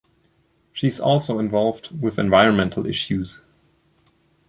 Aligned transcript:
She 0.73 0.87
is 0.87 0.99
also 0.99 1.37
involved 1.37 2.01
with 2.01 2.17
environmental 2.17 2.87
issues. 2.87 3.39